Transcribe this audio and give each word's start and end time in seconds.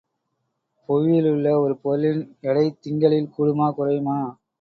புவியிலுள்ள 0.89 1.51
ஒரு 1.59 1.75
பொருளின் 1.83 2.23
எடை 2.41 2.65
திங்களில் 2.79 3.29
கூடுமா 3.37 3.67
குறையுமா? 3.71 4.17